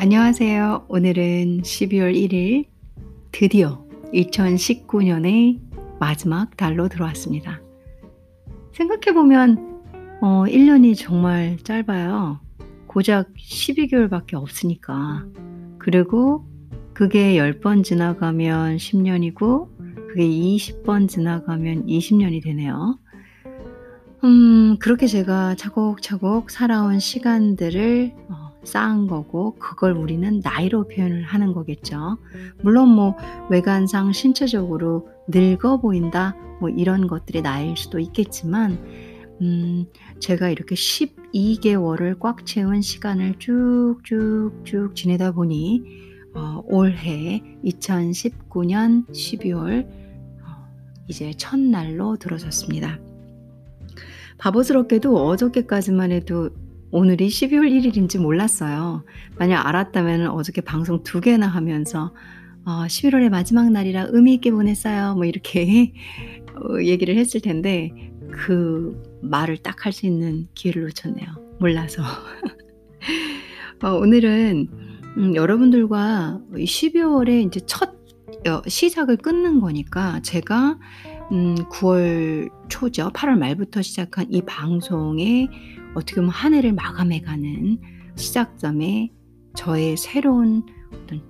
[0.00, 0.86] 안녕하세요.
[0.88, 2.66] 오늘은 12월 1일
[3.32, 5.58] 드디어 2019년의
[5.98, 7.60] 마지막 달로 들어왔습니다.
[8.74, 9.82] 생각해보면
[10.22, 12.38] 어, 1년이 정말 짧아요.
[12.86, 15.26] 고작 12개월밖에 없으니까.
[15.80, 16.46] 그리고
[16.94, 19.68] 그게 10번 지나가면 10년이고
[20.10, 23.00] 그게 20번 지나가면 20년이 되네요.
[24.22, 32.18] 음, 그렇게 제가 차곡차곡 살아온 시간들을 어, 쌓은 거고, 그걸 우리는 나이로 표현을 하는 거겠죠.
[32.62, 33.16] 물론 뭐,
[33.50, 38.78] 외관상 신체적으로 늙어 보인다, 뭐 이런 것들이 나이일 수도 있겠지만,
[39.40, 39.86] 음,
[40.20, 45.82] 제가 이렇게 12개월을 꽉 채운 시간을 쭉쭉쭉 지내다 보니,
[46.34, 50.68] 어, 올해 2019년 12월, 어,
[51.08, 52.98] 이제 첫날로 들어섰습니다.
[54.38, 56.50] 바보스럽게도 어저께까지만 해도
[56.90, 59.04] 오늘이 12월 1일인지 몰랐어요.
[59.38, 62.14] 만약 알았다면 어저께 방송 두 개나 하면서
[62.64, 65.14] 어, 11월의 마지막 날이라 의미 있게 보냈어요.
[65.14, 65.92] 뭐 이렇게
[66.56, 67.92] 어, 얘기를 했을 텐데
[68.30, 71.26] 그 말을 딱 할 수 있는 기회를 놓쳤네요.
[71.60, 72.02] 몰라서.
[73.82, 74.68] 어, 오늘은
[75.18, 77.90] 음, 여러분들과 12월에 이제 첫
[78.46, 80.78] 어, 시작을 끊는 거니까 제가
[81.32, 83.10] 음, 9월 초죠.
[83.10, 85.48] 8월 말부터 시작한 이 방송에
[85.94, 87.78] 어떻게 보면 한 해를 마감해가는
[88.16, 89.10] 시작점에
[89.54, 91.22] 저의 새로운 어떤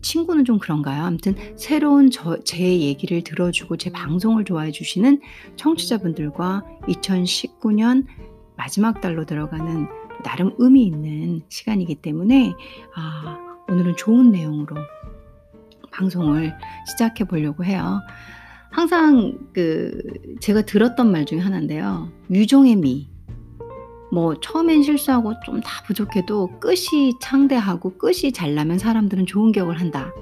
[0.00, 1.04] 친구는 좀 그런가요?
[1.04, 5.20] 아무튼 새로운 저, 제 얘기를 들어주고 제 방송을 좋아해 주시는
[5.56, 8.06] 청취자분들과 2019년
[8.56, 9.86] 마지막 달로 들어가는
[10.24, 12.52] 나름 의미 있는 시간이기 때문에
[12.94, 14.76] 아, 오늘은 좋은 내용으로
[15.90, 16.52] 방송을
[16.88, 18.00] 시작해 보려고 해요.
[18.70, 20.00] 항상 그
[20.40, 22.10] 제가 들었던 말 중에 하나인데요.
[22.30, 23.11] 유종의 미.
[24.12, 30.12] 뭐 처음엔 실수하고 좀 다 부족해도 끝이 창대하고 끝이 잘 나면 사람들은 좋은 기억을 한다.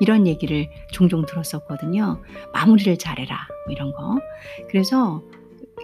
[0.00, 2.22] 이런 얘기를 종종 들었었거든요.
[2.54, 3.36] 마무리를 잘해라.
[3.66, 4.18] 뭐 이런 거.
[4.70, 5.22] 그래서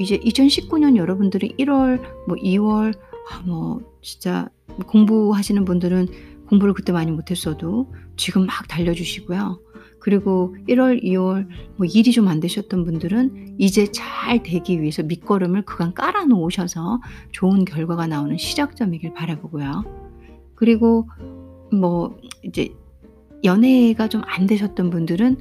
[0.00, 2.96] 이제 2019년 여러분들이 1월, 뭐 2월,
[3.30, 4.48] 아, 뭐 진짜
[4.86, 6.08] 공부하시는 분들은
[6.48, 9.60] 공부를 그때 많이 못했어도 지금 막 달려주시고요.
[10.06, 15.94] 그리고 1월, 2월 뭐 일이 좀 안 되셨던 분들은 이제 잘 되기 위해서 밑거름을 그간
[15.94, 17.00] 깔아 놓으셔서
[17.32, 19.82] 좋은 결과가 나오는 시작점이길 바라보고요.
[20.54, 21.08] 그리고
[21.72, 22.72] 뭐 이제
[23.42, 25.38] 연애가 좀 안 되셨던 분들은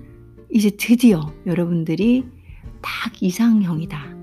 [0.52, 2.26] 이제 드디어 여러분들이
[2.82, 4.16] 딱 이상형이다.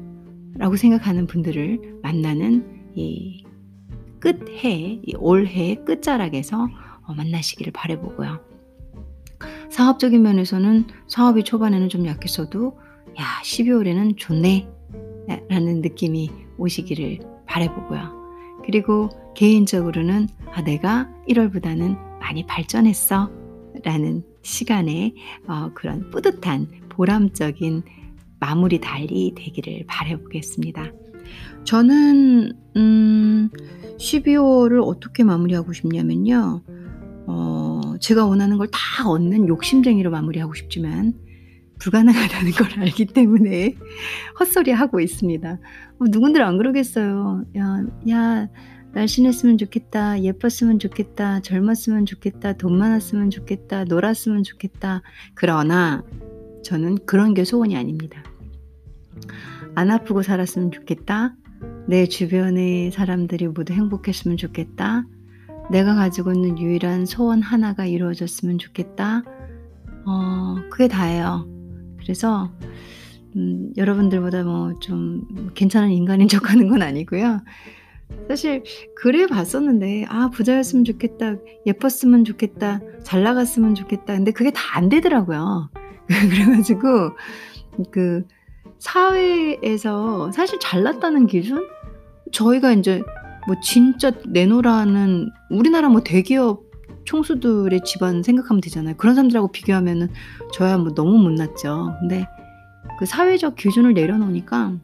[0.57, 3.45] 라고 생각하는 분들을 만나는 이
[4.19, 6.67] 끝해, 이 올해 끝자락에서
[7.07, 8.52] 어, 만나시기를 바라보고요.
[9.73, 12.79] 사업적인 면에서는 사업이 초반에는 좀 약했어도
[13.19, 14.69] 야 12월에는 좋네
[15.49, 18.23] 라는 느낌이 오시기를 바라보고요.
[18.67, 23.31] 그리고 개인적으로는 아 내가 1월보다는 많이 발전했어
[23.83, 25.15] 라는 시간에
[25.49, 27.83] 어, 그런 뿌듯한 보람적인
[28.41, 30.93] 마무리 달이 되기를 바라보겠습니다.
[31.65, 33.49] 저는 음,
[33.99, 36.63] 12월을 어떻게 마무리하고 싶냐면요.
[37.27, 37.62] 어,
[38.03, 41.15] 제가 원하는 걸 다 얻는 욕심쟁이로 마무리하고 싶지만
[41.79, 43.75] 불가능하다는 걸 알기 때문에
[44.39, 45.59] 헛소리 하고 있습니다.
[45.99, 47.45] 어, 누군들 안 그러겠어요.
[47.57, 48.49] 야, 야,
[48.93, 50.23] 날씬했으면 좋겠다.
[50.23, 51.41] 예뻤으면 좋겠다.
[51.41, 52.53] 젊었으면 좋겠다.
[52.55, 53.85] 돈 많았으면 좋겠다.
[53.85, 55.03] 놀았으면 좋겠다.
[55.35, 56.05] 그러나
[56.63, 58.23] 저는 그런 게 소원이 아닙니다.
[59.75, 61.35] 안 아프고 살았으면 좋겠다.
[61.89, 65.05] 내 주변의 사람들이 모두 행복했으면 좋겠다.
[65.71, 69.23] 내가 가지고 있는 유일한 소원 하나가 이루어졌으면 좋겠다.
[70.05, 71.47] 어, 그게 다예요.
[72.01, 72.51] 그래서,
[73.37, 75.23] 음, 여러분들보다 뭐 좀
[75.55, 77.41] 괜찮은 인간인 척 하는 건 아니고요.
[78.29, 78.63] 사실,
[78.95, 81.37] 그래 봤었는데, 아, 부자였으면 좋겠다.
[81.67, 82.81] 예뻤으면 좋겠다.
[83.03, 84.15] 잘 나갔으면 좋겠다.
[84.15, 85.71] 근데 그게 다 안 되더라고요.
[86.07, 87.11] 그래가지고,
[87.91, 88.27] 그,
[88.79, 91.67] 사회에서 사실 잘났다는 기준?
[92.33, 93.03] 저희가 이제
[93.47, 96.63] 뭐 진짜 내놓으라는 우리나라 뭐 대기업
[97.05, 98.95] 총수들의 집안 생각하면 되잖아요.
[98.97, 100.09] 그런 사람들하고 비교하면은
[100.53, 101.97] 저야 뭐 너무 못났죠.
[102.01, 102.27] 근데
[102.99, 104.75] 그 사회적 기준을 내려놓으니까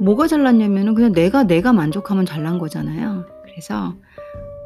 [0.00, 3.24] 뭐가 잘났냐면은 그냥 내가 내가 만족하면 잘난 거잖아요.
[3.44, 3.96] 그래서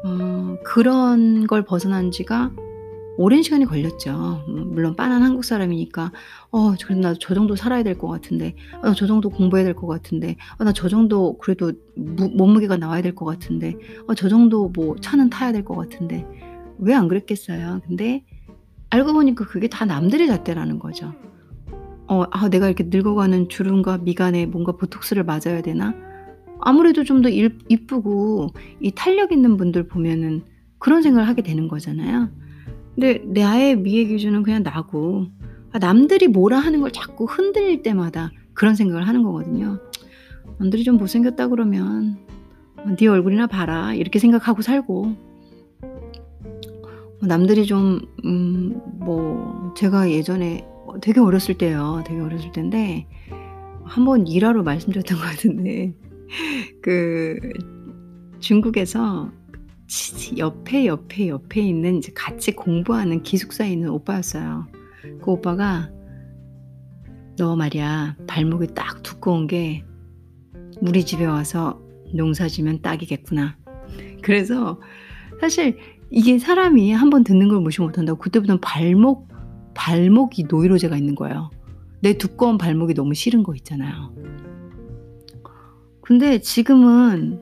[0.05, 2.51] 어, 그런 걸 벗어난 지가
[3.17, 4.43] 오랜 시간이 걸렸죠.
[4.47, 6.11] 음, 물론 빤한 한국 사람이니까
[6.51, 9.85] 어 그래도 나 저 정도 살아야 될 것 같은데 어, 저 정도 공부해야 될 것
[9.87, 13.75] 같은데 어, 나저 정도 그래도 무, 몸무게가 나와야 될 것 같은데
[14.07, 16.25] 어, 저 정도 뭐 차는 타야 될 것 같은데
[16.79, 17.81] 왜 안 그랬겠어요.
[17.87, 18.23] 근데
[18.89, 21.13] 알고 보니까 그게 다 남들의 잣대라는 거죠.
[22.07, 25.93] 어, 아, 내가 이렇게 늙어가는 주름과 미간에 뭔가 보톡스를 맞아야 되나?
[26.61, 28.49] 아무래도 좀 더 이쁘고
[28.81, 30.43] 이 탄력 있는 분들 보면은
[30.79, 32.29] 그런 생각을 하게 되는 거잖아요.
[32.95, 35.27] 근데 나의 미의 기준은 그냥 나고
[35.71, 39.79] 아 남들이 뭐라 하는 걸 자꾸 흔들릴 때마다 그런 생각을 하는 거거든요.
[40.59, 42.17] '남들이 좀 못생겼다 그러면
[42.77, 45.33] 어, 네 얼굴이나 봐라.' 이렇게 생각하고 살고
[47.19, 48.03] 뭐 남들이 좀음뭐
[49.75, 52.03] 제가 예전에 어 되게 어렸을 때요.
[52.05, 53.07] 되게 어렸을 때인데
[53.83, 55.93] 한번 일화로 말씀드렸던 것 같은데
[56.81, 57.39] 그
[58.39, 59.31] 중국에서
[60.37, 64.67] 옆에, 옆에, 옆에 있는 이제 같이 공부하는 기숙사에 있는 오빠였어요.
[65.21, 65.91] 그 오빠가
[67.37, 69.83] "너 말이야 발목이 딱 두꺼운 게
[70.81, 71.81] 우리 집에 와서
[72.13, 73.57] 농사 지면 딱이겠구나."
[74.21, 74.79] 그래서
[75.41, 75.77] 사실
[76.09, 79.27] 이게 사람이 한 번 듣는 걸 무시 못한다고 그때부터는 발목
[79.73, 81.49] 발목이 노이로제가 있는 거예요.
[82.01, 84.13] 내 두꺼운 발목이 너무 싫은 거 있잖아요.
[86.01, 87.41] 근데 지금은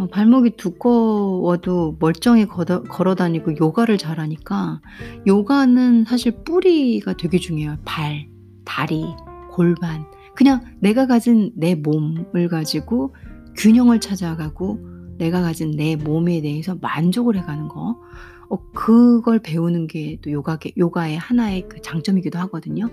[0.00, 4.80] 어 발목이 두꺼워도 멀쩡히 걷어 걸어 다니고 요가를 잘하니까
[5.26, 7.76] 요가는 사실 뿌리가 되게 중요해요.
[7.84, 8.26] 발,
[8.64, 9.04] 다리,
[9.50, 10.06] 골반.
[10.34, 13.14] 그냥 내가 가진 내 몸을 가지고
[13.58, 14.78] 균형을 찾아가고
[15.18, 18.00] 내가 가진 내 몸에 대해서 만족을 해 가는 거.
[18.48, 22.88] 어 그걸 배우는 게 또 요가계 요가의 하나의 그 장점이기도 하거든요.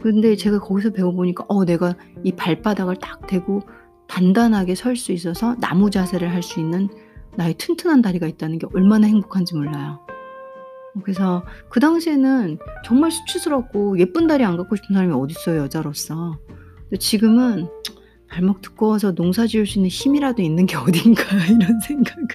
[0.00, 3.62] 근데 제가 거기서 배워 보니까 어 내가 이 발바닥을 딱 대고
[4.12, 6.88] 단단하게 설 수 있어서 나무 자세를 할 수 있는
[7.36, 10.00] 나의 튼튼한 다리가 있다는 게 얼마나 행복한지 몰라요.
[11.02, 16.38] 그래서 그 당시에는 정말 수치스럽고 예쁜 다리 안 갖고 싶은 사람이 어딨어요, 여자로서.
[16.98, 17.68] 지금은
[18.28, 22.26] '발목 두꺼워서 농사 지을 수 있는 힘이라도 있는 게 어딘가.' 이런 생각을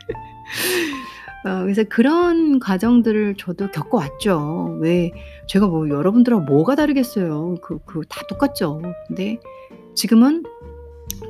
[1.45, 4.79] 어 그래서 그런 과정들을 저도 겪어왔죠.
[4.81, 5.11] 왜
[5.47, 7.55] 제가 뭐 여러분들하고 뭐가 다르겠어요.
[7.61, 8.81] 그 그 다 똑같죠.
[9.07, 9.39] 근데
[9.95, 10.43] 지금은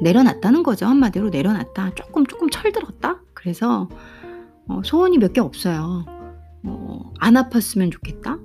[0.02, 0.86] 내려놨다는 거죠.
[0.88, 1.96] 한마디로 내려놨다.
[1.96, 3.22] 쪼끔, 쪼끔 철들었다.
[3.34, 3.90] 그래서
[4.68, 6.06] 어 소원이 몇 개 없어요.
[6.66, 8.40] 어 '안 아팠으면 좋겠다.'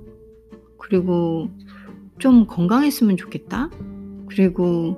[0.79, 1.49] 그리고
[2.19, 3.69] '좀 건강했으면 좋겠다.'
[4.29, 4.97] 그리고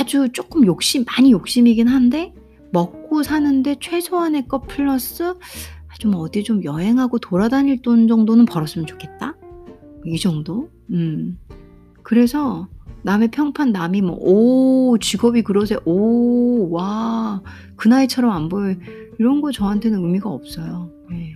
[0.00, 2.34] 아주 쪼끔 욕심 많이 욕심이긴 한데
[2.72, 5.34] 먹고 사는데 최소한의 것 플러스
[5.88, 9.36] 아좀 어디 좀 여행하고 돌아다닐 돈 정도는 벌었으면 좋겠다.
[10.06, 10.70] 이 정도?
[10.92, 11.38] 음.
[12.04, 12.68] 그래서
[13.08, 15.78] 남의 평판 남이 뭐 "오 직업이 그러세요.
[15.86, 17.40] 오 와
[17.76, 18.76] 그 나이처럼 안 보여요."
[19.18, 20.90] 이런 거 저한테는 의미가 없어요.
[21.12, 21.32] 예.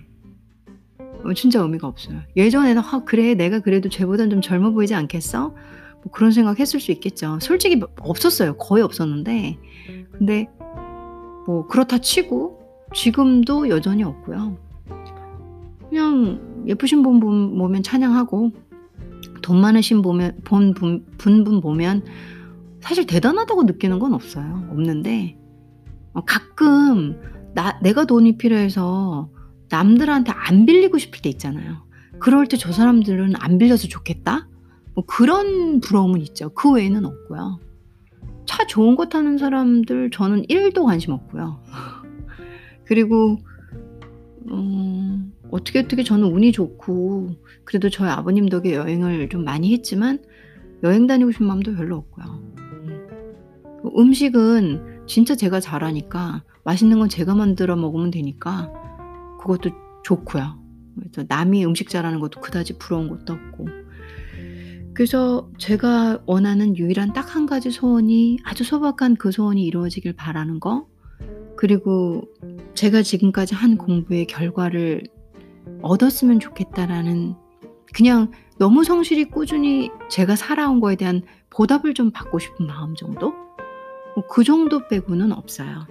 [1.25, 2.19] 어 진짜 의미가 없어요.
[2.37, 5.55] 예전에는 '아 그래 내가 그래도 쟤보단 좀 젊어 보이지 않겠어?'
[6.03, 7.39] 뭐 그런 생각 했을 수 있겠죠.
[7.41, 8.57] 솔직히 뭐 없었어요.
[8.59, 9.57] 거의 없었는데
[10.13, 10.49] 근데
[11.47, 12.61] 뭐 그렇다 치고
[12.95, 14.59] 지금도 여전히 없고요.
[15.89, 18.51] 그냥 예쁘신 분봄 보면 찬양하고
[19.43, 22.05] 돈 많으신 보면 본 분 분분 보면
[22.81, 24.67] 사실 대단하다고 느끼는 건 없어요.
[24.71, 25.39] 없는데
[26.15, 27.21] 어 가끔
[27.55, 29.31] 나 내가 돈이 필요해서
[29.71, 31.77] 남들한테 안 빌리고 싶을 때 있잖아요.
[32.19, 34.49] 그럴 때 '저 사람들은 안 빌려서 좋겠다.'
[34.95, 36.51] 뭐 그런 부러움은 있죠.
[36.51, 37.59] 그 외에는 없고요.
[38.47, 41.63] 차 좋은 거 타는 사람들 저는 1도 관심 없고요.
[42.85, 43.39] 그리고
[44.51, 45.19] 어
[45.53, 50.23] 어떻게, 어떻게 저는 운이 좋고 그래도 저희 아버님 덕에 여행을 좀 많이 했지만
[50.83, 52.27] 여행 다니고 싶은 마음도 별로 없고요.
[52.59, 53.09] 음.
[53.97, 58.73] 음식은 진짜 제가 잘하니까 맛있는 건 제가 만들어 먹으면 되니까
[59.41, 59.71] 그것도
[60.03, 60.59] 좋고요.
[60.97, 63.67] 그래서 남이 음식 잘하는 것도 그다지 부러운 것도 없고.
[64.95, 70.87] 그래서 제가 원하는 유일한 딱 한 가지 소원이 아주 소박한 그 소원이 이루어지길 바라는 거.
[71.57, 72.23] 그리고
[72.75, 75.05] 제가 지금까지 한 공부의 결과를
[75.83, 77.35] 얻었으면 좋겠다라는
[77.93, 83.31] 그냥 너무 성실히 꾸준히 제가 살아온 거에 대한 보답을 좀 받고 싶은 마음 정도?
[84.15, 85.87] 뭐 그 정도 빼고는 없어요.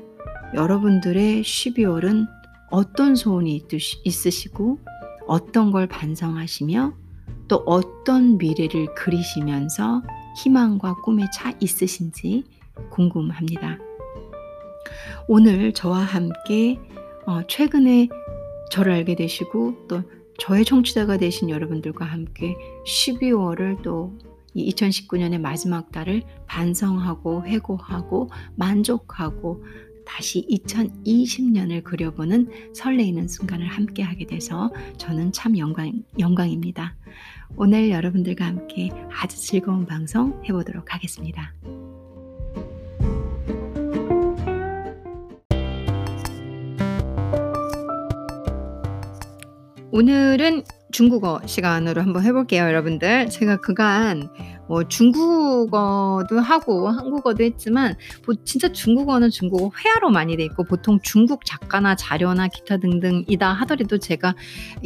[0.54, 2.28] 여러분들의 12월은
[2.70, 3.66] 어떤 소원이
[4.04, 4.80] 있으시고
[5.28, 6.94] 어떤 걸 반성하시며
[7.48, 10.02] 또 어떤 미래를 그리시면서
[10.38, 12.44] 희망과 꿈에 차 있으신지
[12.92, 13.78] 궁금합니다.
[15.28, 16.80] 오늘 저와 함께
[17.26, 18.10] 어 최근에
[18.72, 20.02] 저를 알게 되시고 또
[20.40, 22.56] 저의 청취자가 되신 여러분들과 함께
[22.88, 29.64] 12월을 또이 2019년의 마지막 달을 반성하고 회고하고 만족하고
[30.06, 36.96] 다시 2020년을 그려보는 설레이는 순간을 함께 하게 돼서 저는 참 영광, 영광입니다.
[37.56, 41.54] 오늘 여러분들과 함께 아주 즐거운 방송 해보도록 하겠습니다.
[49.94, 53.30] 오늘은 중국어 시간으로 한번 해볼게요, 여러분들.
[53.30, 54.30] 제가 그간
[54.68, 57.96] 뭐 중국어도 하고 한국어도 했지만
[58.26, 63.98] 뭐 진짜 중국어는 중국어 회화로 많이 돼 있고 보통 중국 작가나 자료나 기타 등등이다 하더라도
[63.98, 64.34] 제가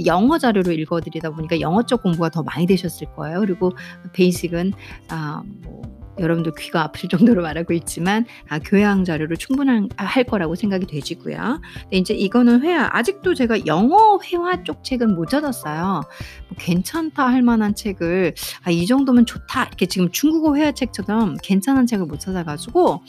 [0.06, 3.40] 영어 자료로 읽어 드리다 보니까 영어 쪽 공부가 더 많이 되셨을 거예요.
[3.40, 3.72] 그리고
[4.14, 4.74] 베이직은
[5.10, 10.86] 아뭐 여러분도 귀가 아플 정도로 말하고 있지만 아, 교양 자료로 충분한 아, 할 거라고 생각이
[10.88, 11.62] 되지고요.
[11.84, 16.02] 근데 이제 이거는 회화 아직도 제가 영어 회화 쪽 책은 못 찾았어요.
[16.50, 21.86] 뭐 괜찮다 할 만한 책을 아, 이 정도면 좋다 이렇게 지금 중국어 회화 책처럼 괜찮은
[21.86, 23.02] 책을 못 찾아가지고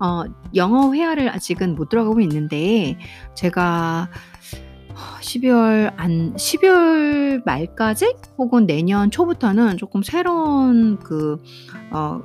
[0.00, 2.98] 어, 영어 회화를 아직은 못 들어가고 있는데
[3.34, 4.08] 제가
[5.22, 11.40] 12월 안 12월 말까지 혹은 내년 초부터는 조금 새로운 그
[11.92, 12.22] 어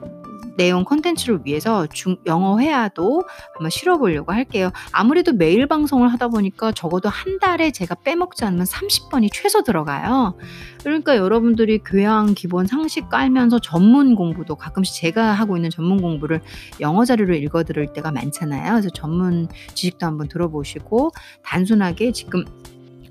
[0.58, 3.24] 내용 콘텐츠를 위해서 중, 영어 회화도
[3.54, 4.72] 한번 실어보려고 할게요.
[4.92, 10.36] 아무래도 매일 방송을 하다 보니까 적어도 한 달에 제가 빼먹지 않으면 30번이 최소 들어가요.
[10.84, 16.42] 그러니까 여러분들이 교양 기본 상식 깔면서 전문 공부도 가끔씩 제가 하고 있는 전문 공부를
[16.80, 18.72] 영어 자료로 읽어 들을 때가 많잖아요.
[18.72, 21.12] 그래서 전문 지식도 한번 들어보시고
[21.44, 22.44] 단순하게 지금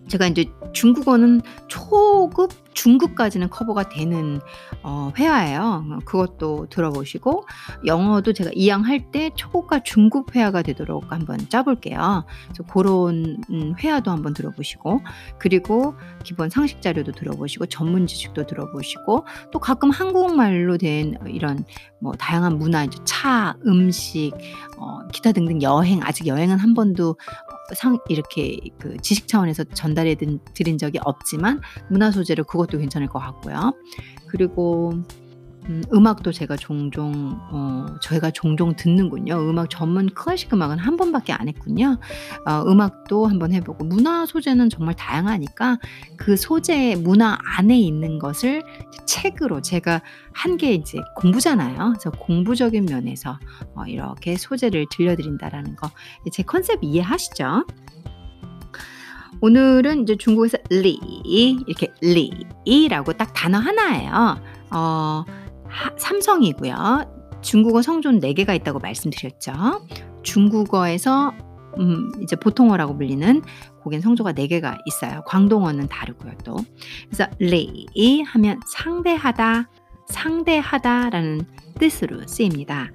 [0.08, 4.40] 제가 이제 중국어는 초급 중급까지는 커버가 되는
[4.82, 6.00] 어, 회화예요.
[6.04, 7.44] 그것도 들어보시고
[7.86, 12.24] 영어도 제가 2학 할때 초급과 중급 회화가 되도록 한번 짜볼게요.
[12.44, 15.00] 그래서 그런 음, 회화도 한번 들어보시고
[15.38, 21.64] 그리고 기본 상식 자료도 들어보시고 전문 지식도 들어보시고 또 가끔 한국말로 된 이런
[21.98, 24.32] 뭐 다양한 문화, 차, 음식,
[24.76, 27.16] 어, 기타 등등 여행 아직 여행은 한 번도
[27.74, 30.16] 상 이렇게 그 지식 차원에서 전달해
[30.54, 33.72] 드린 적이 없지만 문화 소재로 그것도 괜찮을 것 같고요.
[34.28, 34.92] 그리고
[35.68, 39.34] 음, 음악도 제가 종종 어, 저희가 종종 듣는군요.
[39.50, 41.98] 음악 전문 클래식 음악은 한 번밖에 안 했군요.
[42.46, 45.78] 어, 음악도 한번 해보고 문화 소재는 정말 다양하니까
[46.16, 48.62] 그 소재 문화 안에 있는 것을
[49.06, 51.94] 책으로 제가 한 게 이제 공부잖아요.
[51.94, 53.38] 그래서 공부적인 면에서
[53.74, 55.90] 어, 이렇게 소재를 들려드린다라는 거
[56.32, 57.66] 제 컨셉 이해하시죠?
[59.40, 60.94] 오늘은 이제 중국에서 리
[61.24, 61.92] 이렇게
[62.64, 64.38] 리라고 딱 단어 하나예요.
[64.70, 65.24] 어,
[65.96, 67.40] 삼성이고요.
[67.42, 69.52] 중국어 성조는 4개가 있다고 말씀드렸죠.
[70.22, 71.32] 중국어에서
[71.78, 73.42] 음, 이제 보통어라고 불리는
[73.82, 75.22] 거엔 성조가 4개가 있어요.
[75.26, 76.56] 광동어는 다르고요, 또.
[77.04, 79.68] 그래서 理 하면 상대하다,
[80.08, 81.46] 상대하다라는
[81.78, 82.90] 뜻으로 쓰입니다.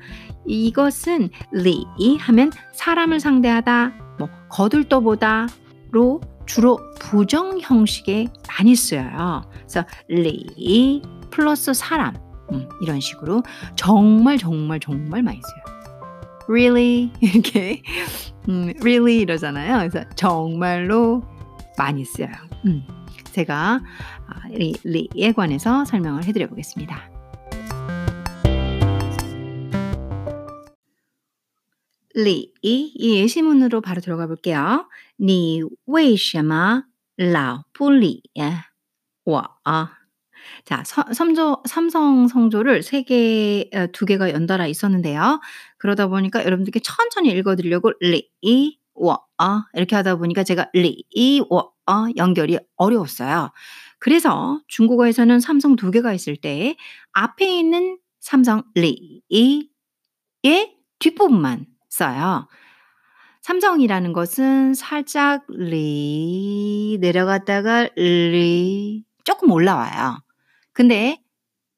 [0.46, 1.86] 이것은 理
[2.20, 9.44] 하면 사람을 상대하다, 뭐 거들떠보다로 주로 부정 형식에 많이 쓰여요.
[9.54, 12.14] 그래서 理 플러스 사람
[12.53, 13.43] 음, 이런 식으로
[13.75, 15.77] 정말 정말 정말 많이 써요.
[16.49, 17.83] Really 이렇게
[18.49, 19.79] 음, really 이러잖아요.
[19.79, 21.23] 그래서 정말로
[21.77, 22.29] 많이 써요.
[22.65, 22.87] 음,
[23.33, 23.81] 제가
[24.29, 27.11] 아, 리, 리에 관해서 설명을 해드려 보겠습니다.
[32.15, 34.89] 리, 이 예시문으로 바로 들어가 볼게요.
[35.19, 36.85] 你为什么
[37.17, 38.23] 老不理
[39.25, 39.57] 我？
[40.66, 45.40] 자, 삼조, 삼성 성조를 세 개, 어, 두 개가 연달아 있었는데요.
[45.78, 51.44] 그러다 보니까 여러분들께 천천히 읽어드리려고 理, 이, 我, 어, 이렇게 하다 보니까 제가 理, 이,
[51.50, 53.52] 我, 어, 연결이 어려웠어요.
[54.00, 56.76] 그래서 중국어에서는 삼성 두 개가 있을 때
[57.14, 59.70] 앞에 있는 삼성 理, 이의
[61.00, 62.48] 뒷부분만 써요.
[63.42, 70.20] 삼성이라는 것은 살짝 理 내려갔다가 理 조금 올라와요.
[70.73, 71.23] 근데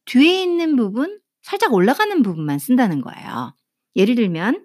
[0.06, 3.54] 뒤에 있는 부분 살짝 올라가는 부분만 쓴다는 거예요.
[3.96, 4.64] 예를 들면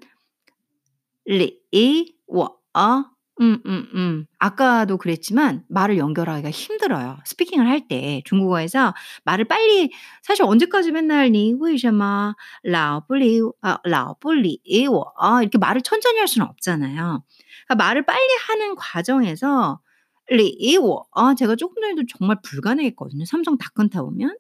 [1.26, 3.06] 리, 워, 어,
[3.42, 4.26] 음, 음, 음.
[4.38, 7.18] 아까도 그랬지만 말을 연결하기가 힘들어요.
[7.26, 8.94] 스피킹을 할 때 중국어에서
[9.26, 16.48] 말을 빨리 사실 언제까지 맨날 니为什么 라오블리 아, 라오블리 워 이렇게 말을 천천히 할 수는
[16.48, 17.24] 없잖아요.
[17.68, 19.80] 그러니까 말을 빨리 하는 과정에서
[20.28, 23.26] 리워 아 제가 조금 전에도 정말 불가능했거든요.
[23.26, 24.38] 삼성 다 끊다 보면.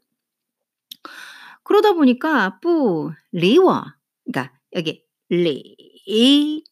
[1.63, 3.83] 그러다 보니까 뿌 리워
[4.25, 5.75] 그러니까 여기 리
[6.05, 6.63] 이,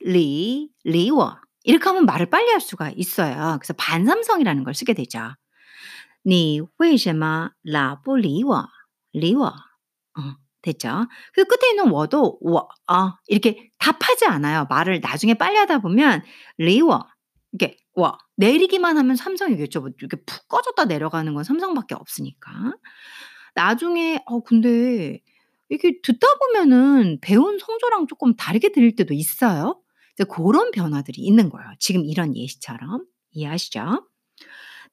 [0.00, 3.58] 리, 리워 이렇게 하면 말을 빨리 할 수가 있어요.
[3.60, 5.34] 그래서 반삼성이라는 걸 쓰게 되죠.
[6.26, 8.66] 你为什么老不理我?
[9.12, 10.20] 리워 어,
[10.62, 11.06] 됐죠?
[11.34, 14.66] 그 끝에 있는 워도 워, 어, 이렇게 답하지 않아요.
[14.68, 16.22] 말을 나중에 빨리 하다 보면
[16.58, 17.06] 리워
[17.52, 19.80] 이게 와 내리기만 하면 삼성이겠죠.
[19.80, 22.74] 뭐 이렇게 푹 꺼졌다 내려가는 건 삼성밖에 없으니까.
[23.54, 25.20] 나중에 어 근데
[25.68, 29.80] 이렇게 듣다 보면은 배운 성조랑 조금 다르게 들릴 때도 있어요.
[30.14, 31.68] 이제 고런 변화들이 있는 거예요.
[31.78, 33.04] 지금 이런 예시처럼.
[33.32, 34.08] 이해하시죠?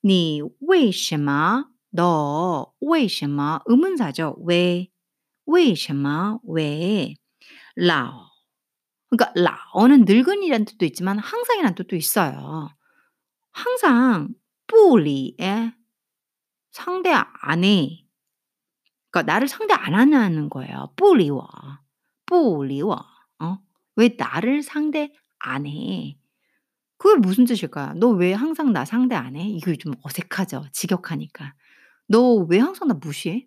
[0.03, 4.37] 你为什么 너 为什么 의문사죠.
[4.45, 4.89] 왜
[5.45, 7.15] 为什么 왜
[7.75, 8.31] 老
[9.09, 12.69] 그러니까 老는 늙은이라는 뜻도 있지만 항상이라는 뜻도 있어요.
[13.56, 14.28] 항상
[14.68, 15.72] 뿌리에 예,
[16.70, 18.06] 상대 안 해.
[19.10, 20.92] 그러니까 나를 상대 안 하냐는 거예요.
[20.96, 21.48] 뿌리워.
[22.26, 23.04] 뿌리워.
[23.40, 23.58] 어?
[23.96, 26.16] 왜 나를 상대 안 해?
[26.98, 27.94] 그게 무슨 뜻일까?
[27.96, 29.44] 너 왜 항상 나 상대 안 해?
[29.48, 30.66] 이거 좀 어색하죠.
[30.72, 31.54] 지격하니까.
[32.08, 33.46] 너 왜 항상 나 무시해?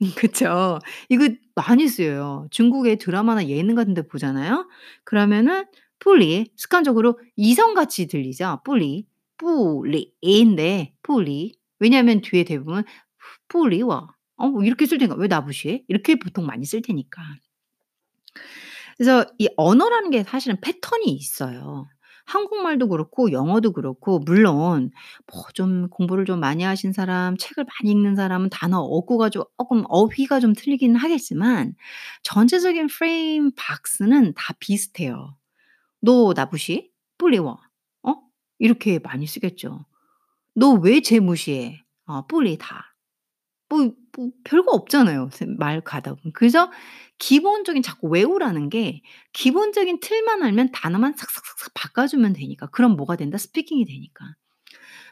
[0.16, 0.78] 그쵸.
[1.10, 2.48] 이거 많이 쓰여요.
[2.50, 4.68] 중국의 드라마나 예능 같은 데 보잖아요?
[5.04, 5.66] 그러면은
[6.00, 8.62] 뿌리, 습관적으로 이성같이 들리죠?
[8.64, 9.06] 뿌리.
[9.40, 12.84] 뿌리인데 뿌리 왜냐하면 뒤에 대부분
[13.48, 17.22] 뿌리와 어 뭐 이렇게 쓸 테니까 왜 나부시해 이렇게 보통 많이 쓸 테니까
[18.96, 21.88] 그래서 이 언어라는 게 사실은 패턴이 있어요.
[22.26, 24.90] 한국말도 그렇고 영어도 그렇고 물론
[25.32, 29.84] 뭐 좀 공부를 좀 많이 하신 사람, 책을 많이 읽는 사람은 단어 어구가 조금 어,
[29.88, 31.74] 어휘가 좀 틀리기는 하겠지만
[32.22, 35.36] 전체적인 프레임 박스는 다 비슷해요.
[36.02, 36.90] 너 나부시?
[37.18, 37.58] 뿌리워.
[38.60, 39.86] 이렇게 많이 쓰겠죠.
[40.56, 41.84] 너 왜 쟤 무시해?
[42.06, 42.96] 어, 아, 뿌리다.
[43.68, 45.30] 뭐, 뭐, 별거 없잖아요.
[45.58, 46.32] 말 가다 보면.
[46.34, 46.70] 그래서
[47.18, 49.02] 기본적인 자꾸 외우라는 게
[49.32, 52.66] 기본적인 틀만 알면 단어만 싹싹싹싹 바꿔주면 되니까.
[52.68, 53.38] 그럼 뭐가 된다?
[53.38, 54.24] 스피킹이 되니까.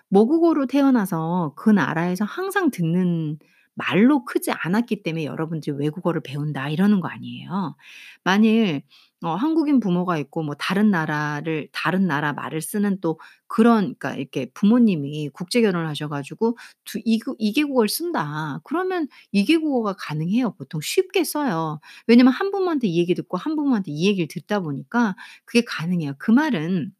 [0.08, 3.38] 모국어로 태어나서 그 나라에서 항상 듣는
[3.78, 7.76] 말로 크지 않았기 때문에 여러분들이 "외국어를 배운다." 이러는 거 아니에요.
[8.24, 8.82] 만일
[9.24, 13.18] 어 한국인 부모가 있고 뭐 다른 나라를 다른 나라 말을 쓰는 또
[13.48, 18.60] 그런 그러니까 이렇게 부모님이 국제 결혼을 하셔 가지고 두 이국 2 개국어를 쓴다.
[18.64, 20.54] 그러면 2 개국어가 가능해요.
[20.56, 21.80] 보통 쉽게 써요.
[22.08, 25.16] 왜냐면 한 부모한테 이 얘기 듣고 한 부모한테 이 얘기를 듣다 보니까
[25.46, 26.14] 그게 가능해요.
[26.18, 26.92] 그 말은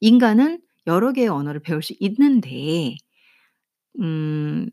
[0.00, 2.96] 인간은 여러 개의 언어를 배울 수 있는데
[4.00, 4.68] 음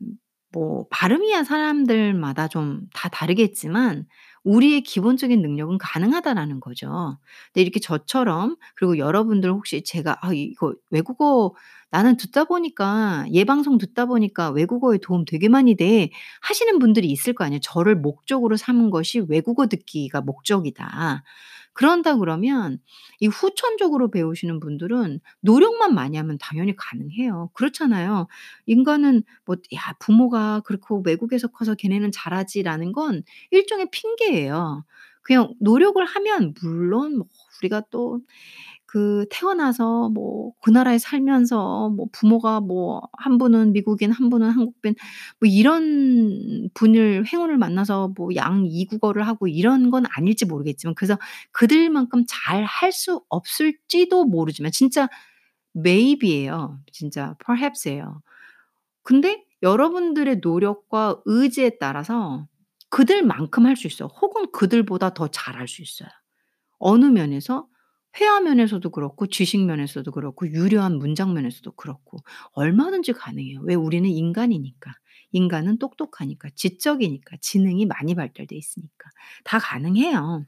[0.52, 4.06] 뭐 발음이야 사람들마다 좀 다 다르겠지만
[4.44, 7.18] 우리의 기본적인 능력은 가능하다라는 거죠.
[7.52, 11.54] 근데 이렇게 저처럼 그리고 여러분들 혹시 제가 '아 이거 외국어
[11.90, 16.10] 나는 듣다 보니까 얘 방송 듣다 보니까 외국어에 도움 되게 많이 돼.'
[16.42, 17.60] 하시는 분들이 있을 거 아니에요.
[17.62, 21.22] 저를 목적으로 삼은 것이 '외국어 듣기가 목적이다.'
[21.74, 22.78] 그런다 그러면
[23.20, 27.50] 이 후천적으로 배우시는 분들은 노력만 많이 하면 당연히 가능해요.
[27.54, 28.26] 그렇잖아요.
[28.66, 34.84] 인간은 뭐 '야 부모가 그렇고 외국에서 커서 걔네는 잘하지.'라는 건 일종의 핑계예요.
[35.22, 37.26] 그냥 노력을 하면 물론 뭐
[37.62, 38.20] 우리가 또
[38.92, 44.94] 그 태어나서 뭐 그 나라에 살면서 뭐 부모가 뭐 한 분은 미국인 한 분은 한국인
[45.40, 51.16] 뭐 이런 분을 행운을 만나서 뭐양2 국어를 하고 이런 건 아닐지 모르겠지만 그래서
[51.52, 55.08] 그들만큼 잘 할 수 없을지도 모르지만 진짜
[55.76, 56.78] maybe예요.
[56.92, 58.22] 진짜 perhaps예요.
[59.02, 62.46] 근데 여러분들의 노력과 의지에 따라서
[62.90, 64.08] 그들만큼 할 수 있어요.
[64.20, 66.08] 혹은 그들보다 더 잘할 수 있어요.
[66.78, 67.66] 어느 면에서
[68.20, 72.18] 회화 면에서도 그렇고 지식 면에서도 그렇고 유려한 문장 면에서도 그렇고
[72.52, 73.60] 얼마든지 가능해요.
[73.62, 73.74] 왜?
[73.74, 74.92] 우리는 인간이니까.
[75.32, 79.08] 인간은 똑똑하니까, 지적이니까, 지능이 많이 발달돼 있으니까.
[79.44, 80.44] 다 가능해요.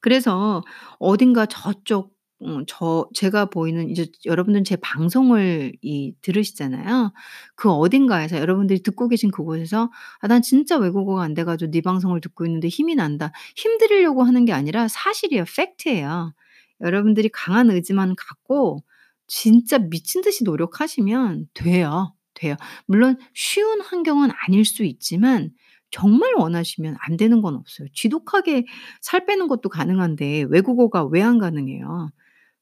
[0.00, 0.62] 그래서
[0.98, 7.12] 어딘가 저쪽 음 저 제가 보이는 이제 여러분들은 제 방송을 이 들으시잖아요.
[7.56, 12.20] 그 어딘가에서 여러분들이 듣고 계신 그곳에서 '아 난 진짜 외국어가 안 돼 가지고 네 방송을
[12.20, 15.44] 듣고 있는데 힘이 난다.' 힘 드리려고 하는 게 아니라 사실이에요.
[15.56, 16.32] 팩트예요.
[16.80, 18.84] 여러분들이 강한 의지만 갖고
[19.26, 22.14] 진짜 미친 듯이 노력하시면 돼요.
[22.34, 22.54] 돼요.
[22.86, 25.50] 물론 쉬운 환경은 아닐 수 있지만
[25.90, 27.88] 정말 원하시면 안 되는 건 없어요.
[27.94, 28.64] 지독하게
[29.00, 32.10] 살 빼는 것도 가능한데 외국어가 왜 안 가능해요?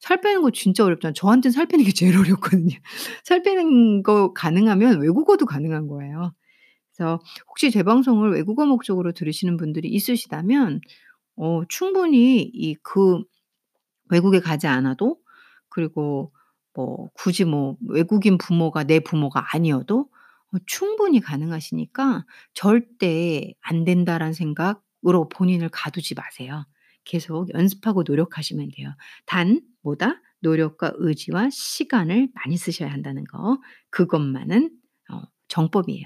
[0.00, 1.14] 살 빼는 거 진짜 어렵잖아요.
[1.14, 2.76] 저한테는 살 빼는 게 제일 어렵거든요.
[3.24, 6.32] 살 빼는 거 가능하면 외국어도 가능한 거예요.
[6.96, 10.80] 그래서 혹시 제 방송을 외국어 목적으로 들으시는 분들이 있으시다면
[11.36, 13.22] 어 충분히 이 그
[14.10, 15.18] 외국에 가지 않아도
[15.68, 16.32] 그리고
[16.74, 20.08] 뭐 굳이 뭐 외국인 부모가 내 부모가 아니어도
[20.54, 26.64] 어 충분히 가능하시니까 절대 '안 된다.'라는 생각으로 본인을 가두지 마세요.
[27.05, 28.93] 계속 연습하고 노력하시면 돼요.
[29.25, 30.21] 단 뭐다?
[30.41, 33.59] 노력과 의지와 시간을 많이 쓰셔야 한다는 거.
[33.89, 34.71] 그것만은
[35.11, 36.05] 어 정법이에요.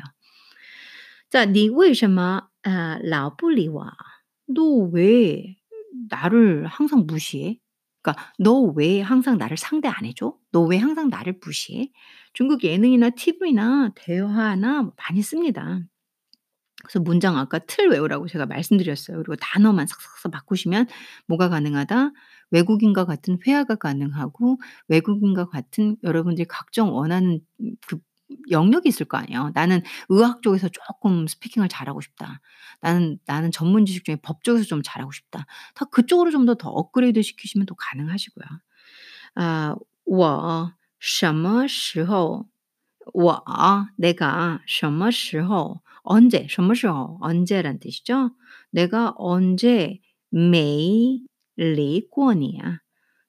[1.29, 3.91] 자, 你为什么呃老不理我?
[4.47, 5.55] 너 왜
[6.09, 7.59] 나를 항상 무시해?
[8.01, 10.37] 그러니까 "너 왜 항상 나를 상대 안 해 줘?
[10.51, 11.91] 너 왜 항상 나를 무시해?"
[12.33, 15.79] 중국 예능이나 TV나 대화나 많이 씁니다.
[16.83, 19.17] 그래서 문장 아까 틀 외우라고 제가 말씀드렸어요.
[19.17, 20.87] 그리고 단어만 삭삭삭 바꾸시면
[21.27, 22.11] 뭐가 가능하다?
[22.51, 27.39] 외국인과 같은 회화가 가능하고 외국인과 같은 여러분들이 각종 원하는
[27.87, 27.97] 그
[28.51, 29.51] 영역이 있을 거 아니에요.
[29.53, 32.41] '나는 의학 쪽에서 쪼끔 스피킹을 잘하고 싶다.
[32.81, 35.45] 나는 나는 전문 지식 중에 법 쪽에서 좀 잘하고 싶다.'
[35.75, 38.45] 다 그쪽으로 좀 더 더 업그레이드 시키시면 또 가능하시고요.
[39.35, 42.45] 아 我什么时候
[43.13, 43.43] 我
[43.97, 48.31] 내가 什么时候 언제 什么时候 언제란 뜻이죠.
[48.71, 51.21] 내가 언제 没
[51.55, 52.79] 离过你啊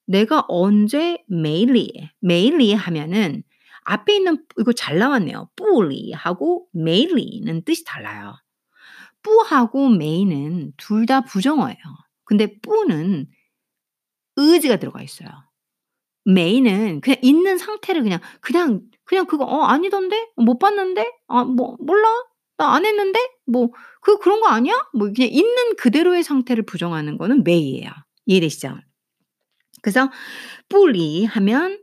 [0.05, 3.43] 내가 언제 没离没离 하면은
[3.83, 5.49] 앞에 있는 이거 잘 나왔네요.
[5.55, 8.35] 不离 하고 没离는 뜻이 달라요.
[9.23, 11.77] 不하고 没는 둘 다 부정어예요.
[12.25, 13.27] 근데 不는
[14.35, 15.29] 의지가 들어가 있어요.
[16.25, 20.29] 没는 그냥 있는 상태를 그냥 그냥 그냥 그거 "어 아니던데?
[20.37, 21.09] 못 봤는데?
[21.27, 22.07] 아 뭐 몰라.
[22.58, 23.18] 나 안 했는데?
[23.46, 24.74] 뭐, 그, 그런 거 아니야?
[24.94, 27.90] 뭐, 그냥 있는 그대로의 상태를 부정하는 거는 매이에요.
[28.26, 28.76] 이해되시죠?
[29.82, 30.10] 그래서,
[30.68, 31.80] 뿌리 하면,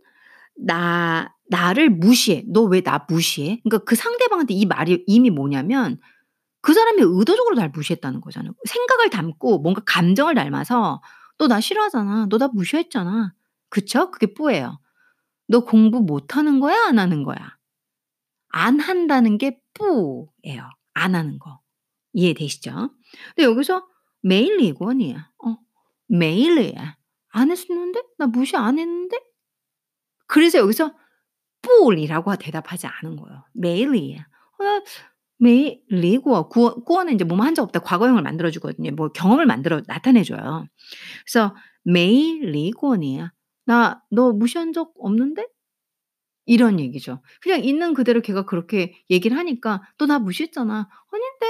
[0.57, 2.43] 나, 나를 무시해.
[2.47, 3.61] 너 왜 나 무시해?
[3.63, 5.99] 그러니까 그 상대방한테 이 말이 이미 뭐냐면,
[6.61, 8.53] 그 사람이 의도적으로 날 무시했다는 거잖아요.
[8.65, 11.01] 생각을 담고 뭔가 감정을 닮아서
[11.39, 12.27] 너 나 싫어하잖아.
[12.29, 13.33] 너 나 무시했잖아.
[13.69, 14.11] 그쵸?
[14.11, 14.79] 그게 뿌예요.
[15.47, 16.77] 너 공부 못하는 거야?
[16.87, 17.37] 안 하는 거야?
[18.49, 20.69] 안 한다는 게 거부예요.
[20.93, 21.61] 안 하는 거.
[22.13, 22.91] 이해되시죠?
[23.35, 23.87] 근데 여기서
[24.21, 25.31] 매일 예고원이야.
[25.45, 25.57] 어,
[26.07, 26.97] 매일이야.
[27.29, 28.01] 안 했었는데?
[28.17, 29.17] 나 무시 안 했는데?
[30.27, 30.93] 그래서 여기서
[31.61, 33.45] 뿔이라고 대답하지 않은 거예요.
[33.53, 34.19] 매일이야.
[34.21, 34.63] 어,
[35.37, 38.91] 매일 리고어 구어는 이제 몸 한자 없다 과거형을 만들어 주거든요.
[38.91, 40.67] 뭐 경험을 만들어 나타내 줘요.
[41.25, 43.31] 그래서 매일 리고어이야
[43.65, 45.47] 나 너 무시한 적 없는데?
[46.49, 47.21] 이런 얘기죠.
[47.41, 50.89] 그냥 있는 그대로 걔가 그렇게 얘기를 하니까 너 나 무시했잖아.
[51.11, 51.47] 아닌데?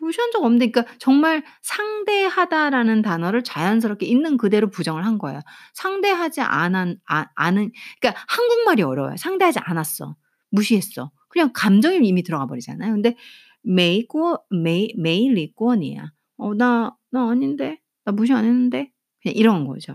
[0.00, 5.40] 무시한 적 없는데, 그러니까 정말 상대하다라는 단어를 자연스럽게 있는 그대로 부정을 한 거예요.
[5.74, 9.16] 상대하지 않은, 아, 않은, 그러니까 한국말이 어려워요.
[9.16, 10.16] 상대하지 않았어.
[10.50, 11.12] 무시했어.
[11.28, 12.92] 그냥 감정이 이미 들어가 버리잖아요.
[12.92, 13.16] 근데
[13.62, 16.10] 메이고 메이 메일리권이야.
[16.38, 17.78] 어, 나, 나 아닌데?
[18.04, 18.90] 나 무시 안 했는데?
[19.22, 19.94] 그냥 이런 거죠.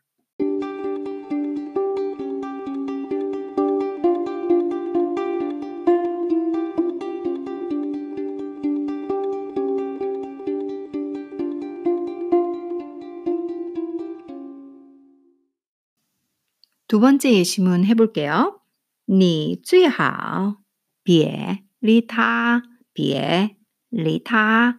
[16.90, 18.60] 두 번째 예시문 해 볼게요.
[19.08, 20.56] 你最好
[21.04, 23.56] 别理他别
[23.90, 24.78] 理他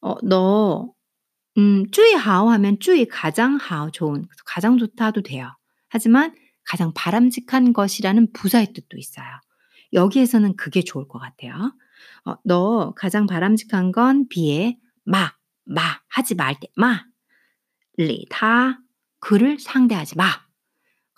[0.00, 0.94] 어 너
[1.56, 5.56] 음 最好 하면 最 가장 好 좋은 가장 좋다도 돼요.
[5.88, 9.26] 하지만 가장 바람직한 것이라는 부사의 뜻도 있어요.
[9.92, 11.72] 여기에서는 그게 좋을 것 같아요.
[12.24, 15.32] 어 너 가장 바람직한 건 비에 마,
[15.64, 17.04] 마 하지 말 때 마.
[17.98, 18.78] 理他
[19.20, 20.44] 그를 상대하지 마.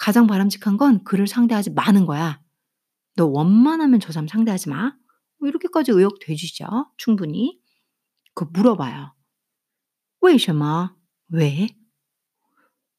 [0.00, 2.40] 가장 바람직한 건 그를 상대하지 마는 거야.
[3.16, 4.92] 너 원만하면 저 사람 상대하지 마.
[5.38, 6.66] 뭐 이렇게까지 의역되시죠?
[6.96, 7.60] 충분히.
[8.34, 9.14] 그 물어봐요.
[10.22, 10.96] 为什么?
[11.28, 11.68] 왜?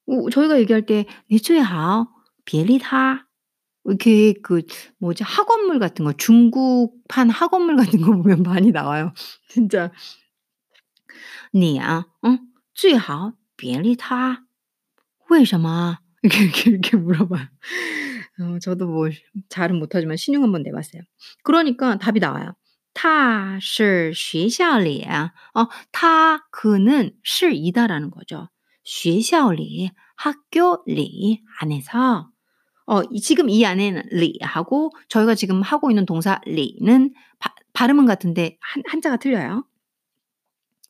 [0.08, 2.08] 어 저희가 얘기할 때 你最好
[2.46, 3.26] 别理他
[3.86, 4.62] 이렇게 그
[5.00, 9.14] 뭐지 학원물 같은 거 중국판 학원물 같은 거 보면 많이 나와요.
[9.50, 9.92] 진짜.
[11.54, 12.38] 你啊 어
[12.74, 14.46] 最好别理他
[15.30, 16.00] 为什么?
[16.24, 17.48] 이렇게 이렇게 이렇게 물어봐요.
[18.40, 19.10] 어 저도 뭐
[19.50, 21.02] 잘은 못하지만 신용 한번 내 봤어요.
[21.44, 22.54] 그러니까 답이 나와요.
[22.94, 28.50] 他是学校里 어 他 그는 是이다라는 거죠.
[28.84, 32.32] 学校里 학교 리 안에서
[32.88, 38.58] 어 이 지금 이 안에는 리하고 저희가 지금 하고 있는 동사 리는 바 발음은 같은데
[38.62, 39.66] 한 한자가 틀려요.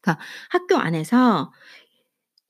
[0.01, 1.51] 그러니까 학교 안에서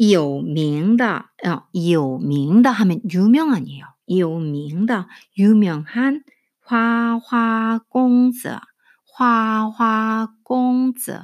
[0.02, 3.86] 有名的 어 有名的 하면 유명한이에요.
[4.06, 5.08] 有名的
[5.38, 6.24] 유명한
[6.62, 8.60] 花花公子
[9.06, 11.22] 花花公子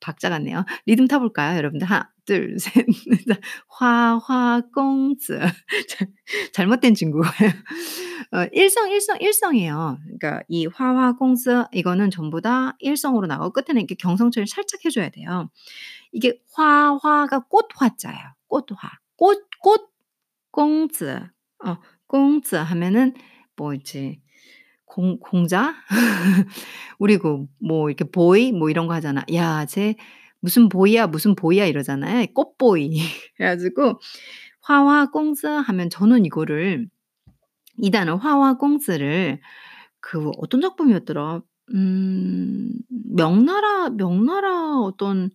[0.00, 0.64] 박자 같네요.
[0.86, 1.86] 리듬 타 볼까요, 여러분들?
[1.86, 2.85] 하나, 둘, 셋,
[3.27, 3.39] 넷.
[3.69, 5.39] 화화 공즈.
[6.53, 7.51] 잘못된 중국어예요.
[8.33, 9.99] 어 일성, 일성, 일성이에요.
[10.19, 15.09] 그러니까 이 화화 공즈 이거는 전부 다 일성으로 나오고 끝에는 이렇게 경성처럼 살짝 해 줘야
[15.09, 15.49] 돼요.
[16.13, 18.19] 이게 화 화가 꽃 화자예요.
[18.47, 18.89] 꽃 화.
[19.17, 19.89] 꽃, 꽃,
[20.51, 21.19] 공즈.
[21.65, 23.13] 어, 공즈 하면은
[23.57, 24.19] 뭐 이제
[24.85, 25.75] 공 공자?
[26.99, 29.25] 우리 그뭐 이렇게 보이 뭐 이런 거 하잖아.
[29.33, 29.95] "야 쟤
[30.45, 32.27] 무슨 보이야, 무슨 보이야." 이러잖아요.
[32.33, 32.89] 꽃보이.
[33.37, 33.99] 그래 가지고
[34.61, 36.87] 화화공즈 하면 저는 이거를
[37.79, 39.41] 이 단어 화화공즈를
[40.01, 41.41] 그 어떤 작품이었더라?
[41.75, 42.71] 음
[43.15, 45.31] 명나라 명나라 어떤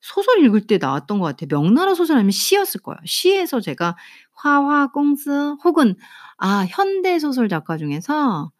[0.00, 1.48] 소설 읽을 때 나왔던 것 같아요.
[1.62, 2.98] 명나라 소설 아니면 시였을 거예요.
[3.06, 3.96] 시에서 제가
[4.34, 5.30] 화화공즈
[5.64, 5.96] 혹은
[6.38, 8.52] 아 현대 소설 작가 중에서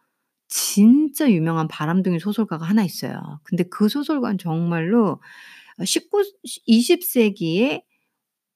[0.49, 3.39] 진짜 유명한 바람둥이 소설가가 하나 있어요.
[3.43, 5.21] 근데 그 소설가는 정말로 어
[5.85, 6.23] 19
[6.65, 7.83] 20 세기에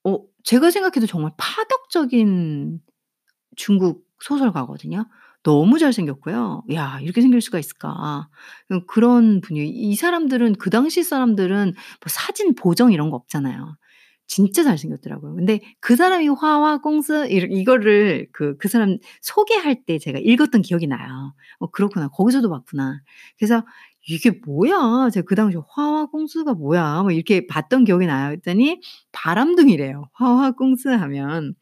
[0.04, 2.80] 어 제가 생각해도 정말 파격적인
[3.56, 5.06] 중국 소설가거든요.
[5.42, 6.64] 너무 잘생겼고요.
[6.74, 8.28] '야 이렇게 생길 수가 있을까.'
[8.72, 11.74] 음 그런 분이 이 사람들은 그 당시 사람들은 뭐
[12.08, 13.76] 사진 보정 이런 거 없잖아요.
[14.28, 15.36] 진짜 잘생겼더라고요.
[15.36, 21.32] 근데 그 사람이 화화공즈 이러 이거를 그 그 사람 소개할 때 제가 읽었던 기억이 나요.
[21.60, 22.08] '어 그렇구나.
[22.08, 23.00] 거기서도 봤구나.'
[23.38, 23.64] 그래서'
[24.07, 28.29] 이게 뭐야?' 제가 그 당시에 '화화공즈가 뭐야?' 뭐 이렇게 봤던 기억이 나요.
[28.29, 28.81] 그랬더니
[29.11, 30.09] 바람둥이래요.
[30.13, 31.55] 화화공즈 하면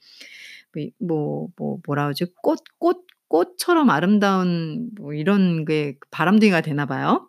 [0.74, 2.26] 뭐 뭐 뭐 뭐라 그러지?
[2.44, 7.28] 꽃 꽃 꽃처럼 아름다운 뭐 이런 게 바람둥이가 되나 봐요.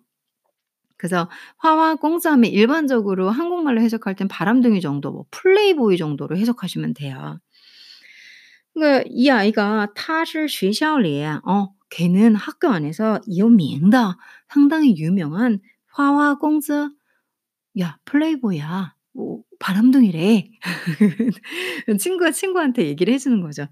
[0.97, 7.38] 그래서 화화공즈 하면 일반적으로 한국말로 해석할 땐 바람둥이 정도 뭐 플레이보이 정도로 해석하시면 돼요.
[8.75, 14.16] 그러니까 이 아이가 他是学校里 어 걔는 학교 안에서 有名的
[14.49, 16.90] 상당히 유명한 화화공즈
[17.81, 18.95] 야 플레이보이야.
[19.14, 20.51] 뭐 바람둥이래.
[22.01, 23.64] 친구가 친구한테 얘기를 해 주는 거죠.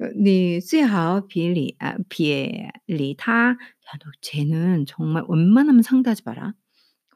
[0.00, 6.54] 어 "你最好别理啊别理他." "야 너 쟤는 정말 웬만하면 상대하지 마라."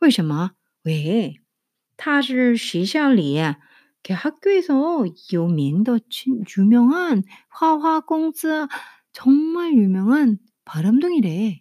[0.02, 0.52] "为什么?"
[0.84, 1.36] "왜?"
[1.98, 3.38] "他是学校里"
[4.04, 8.66] 걔 학교에서 有名的 친 유명한 화화공즈
[9.17, 11.59] 정말 유명한 바람둥이래.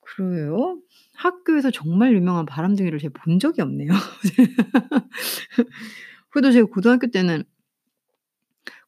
[0.00, 0.80] 그래요?
[1.14, 3.90] 학교에서 정말 유명한 바람둥이를 제가 본 적이 없네요.
[6.30, 7.44] 그래도 제가 고등학교 때는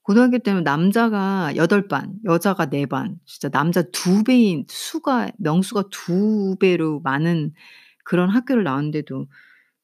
[0.03, 6.57] 고등학교 때는 남자가 8 반, 여자가 4 반, 진짜 남자 2 배인 수가 명수가 2
[6.59, 7.53] 배로 많은
[8.03, 9.27] 그런 학교를 나왔는데도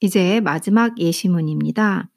[0.00, 2.08] 이제 마지막 예시문입니다.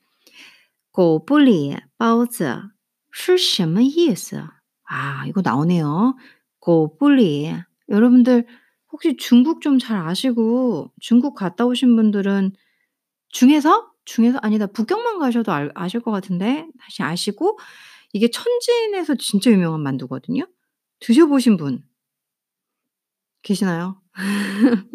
[0.91, 2.69] 狗不理包子
[3.11, 4.43] 是什么意思?
[4.83, 6.15] 아 이거 나오네요.
[6.59, 7.51] 狗不理
[7.89, 8.45] 여러분들
[8.91, 12.51] 혹시 중국 좀 잘 아시고 중국 갔다 오신 분들은
[13.29, 13.91] 중에서?
[14.05, 14.67] 중에서 아니다.
[14.67, 17.57] 북경만 가셔도 알 아실 것 같은데 다시 아시고
[18.13, 20.45] 이게 천진에서 진짜 유명한 만두거든요.
[20.99, 21.83] 드셔 보신 분
[23.41, 24.01] 계시나요?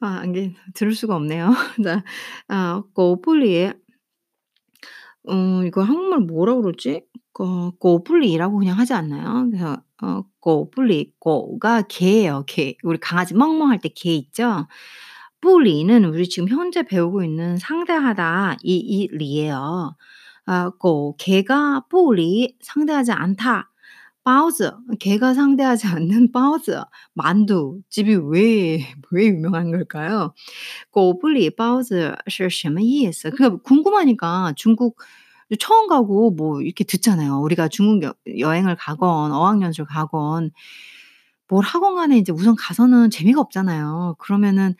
[0.00, 1.50] 아, 안게 들을 수가 없네요.
[1.84, 2.04] 자,
[2.48, 3.72] 아, 꼬불리에
[5.28, 7.02] 음, 어, 이거 한국말 뭐라 그러지?
[7.32, 9.46] 꼬, 꼬불리라고 그냥 하지 않나요?
[9.50, 12.76] 그래서 어, 꼬불리, 꼬가 개예요, 개.
[12.82, 14.66] 우리 강아지 멍멍할 때 개 있죠?
[15.40, 19.96] 뿌리는 우리 지금 현재 배우고 있는 상대하다 이, 이 리예요.
[20.46, 23.70] 아, 꼬, 개가 뿌리 상대하지 않다.
[24.25, 28.79] 包子 개가 상대하지 않는 包 子 만두집이 왜
[29.11, 30.33] 왜 유명한 걸까요?
[30.91, 33.31] 狗不理包子是什么意思?
[33.31, 34.97] 그러니까 궁금하니까 중국
[35.59, 37.41] 처음 가고 뭐 이렇게 듣잖아요.
[37.41, 40.51] 우리가 중국 여 여행을 가건 어학연수를 가건
[41.48, 44.16] 뭘 학원 간에 이제 우선 가서는 재미가 없잖아요.
[44.18, 44.74] 그러면은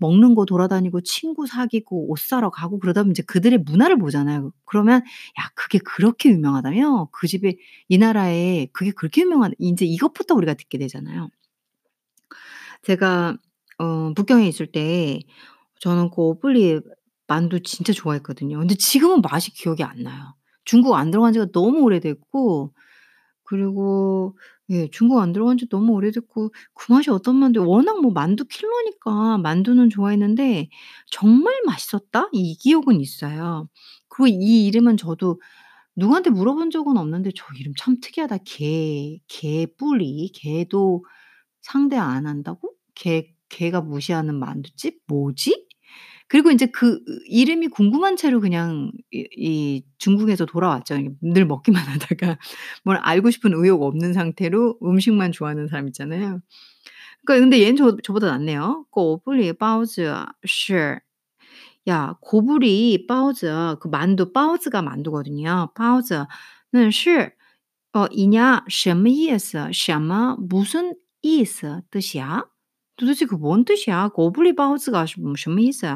[0.00, 4.52] 뭐 먹는 거 돌아다니고 친구 사귀고 옷 사러 가고 그러다 보면 이제 그들의 문화를 보잖아요.
[4.64, 5.02] 그러면
[5.38, 7.08] 야, 그게 그렇게 유명하다며?
[7.12, 7.56] 그 집에
[7.88, 11.28] 이 나라에 그게 그렇게 유명한 이제 이것부터 우리가 듣게 되잖아요.
[12.82, 13.36] 제가
[13.78, 15.20] 어 북경에 있을 때
[15.80, 16.80] 저는 그 오플리
[17.26, 18.58] 만두 진짜 좋아했거든요.
[18.58, 20.34] 근데 지금은 맛이 기억이 안 나요.
[20.64, 22.72] 중국 안 들어간 지가 너무 오래됐고
[23.44, 24.36] 그리고
[24.70, 27.66] 예 중국 안 들어간 지 너무 오래됐고 그 맛이 어떤 만두예요.
[27.68, 30.68] 워낙 뭐 만두 킬러니까 만두는 좋아했는데
[31.10, 33.68] '정말 맛있었다.' 이 기억은 있어요.
[34.08, 35.40] 그리고 이 이름은 저도
[35.96, 38.38] 누구한테 물어본 적은 없는데 '저 이름 참 특이하다.
[38.46, 41.04] 개 개뿌리 개도
[41.62, 42.72] 상대 안 한다고?
[42.96, 45.67] 개 개가 무시하는 만두집 뭐지?'
[46.27, 50.95] 그리고 인제 그 이름이 궁금한 채로 그냥 이 이 중국에서 돌아왔죠.
[50.97, 52.37] 이 늘 먹기만 하다가
[52.83, 56.41] 뭘 알고 싶은 의욕 없는 상태로 음식만 좋아하는 사람 있잖아요.
[57.25, 58.85] 그러니까 근데 얘는 저 저보다 낫네요.
[58.91, 60.13] 狗不理包子
[60.45, 61.01] 是
[61.87, 65.71] 야 고부리 包子 그 만두 包子가 만두거든요.
[65.75, 66.25] 包子
[66.73, 67.33] 는 是
[67.93, 69.71] 어 이냐 什么意思?
[69.73, 72.45] 什么 무슨 意思 뜻이야?
[72.97, 74.09] 도대체 그 뭔 뜻이야?
[74.09, 75.87] 狗不理包子가 뭐 什么意思?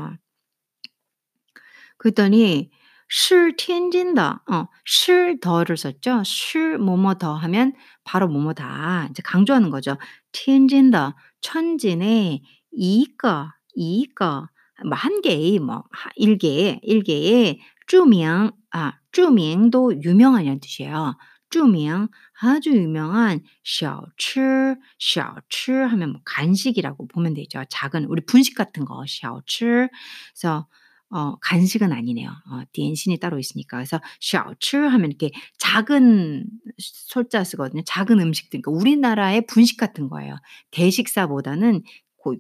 [2.02, 2.70] 그랬더니
[3.10, 6.24] 是天津的 어 是더를 썼죠.
[6.24, 9.08] 是뭐뭐 더 하면 바로 뭐뭐다.
[9.10, 9.98] 이제 강조하는 거죠.
[10.32, 14.50] 天津的 천진의 一个一个
[14.84, 21.16] 뭐 1 개의 뭐 하 1 개의 1 개의 著名 아 著名도 유명한이라는 뜻이에요.
[21.50, 22.10] 著名
[22.42, 27.64] 아주 유명한 小吃 小吃 하면 뭐 간식이라고 보면 되죠.
[27.70, 29.90] 작은 우리 분식 같은 거 小吃
[30.36, 30.68] 그래서
[31.13, 32.31] 어, 간식은 아니네요.
[32.31, 33.77] 어, 디엔신이 따로 있으니까.
[33.77, 36.45] 그래서 샤오츠 하면 이렇게 작을
[36.79, 37.83] 소자 쓰거든요.
[37.85, 38.63] 작은 음식들.
[38.63, 40.37] 그러니까 우리나라의 분식 같은 거예요.
[40.71, 41.83] 대식사보다는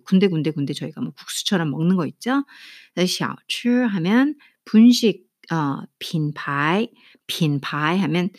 [0.04, 2.44] 군데 군데 군데 저희가 뭐 국수처럼 먹는 거 있죠.
[2.96, 6.88] 小吃 하면 분식 어, 品牌
[7.26, 8.30] 品牌 하면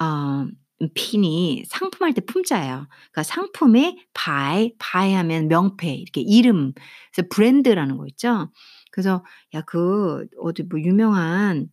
[0.00, 0.46] 어,
[0.94, 2.86] 品이 상품할 때 품자예요.
[2.88, 6.72] 그러니까 상품에 牌, 牌 하면 명패, 이렇게 이름,
[7.12, 8.50] 그래서 브랜드라는 거 있죠.
[8.92, 9.24] 그래서
[9.54, 11.68] 야 그 어디 뭐 유명한